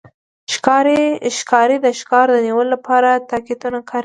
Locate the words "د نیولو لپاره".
2.33-3.09